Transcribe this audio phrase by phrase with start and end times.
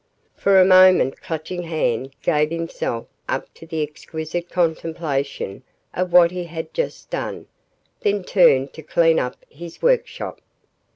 [0.35, 5.61] For a moment Clutching Hand gave himself up to the exquisite contemplation
[5.93, 7.45] of what he had just done,
[7.99, 10.41] then turned to clean up his workshop.